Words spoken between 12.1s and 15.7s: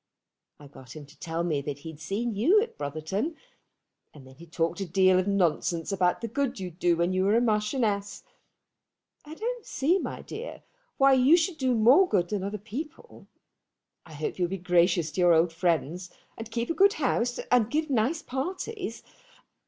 than other people. I hope you'll be gracious to your old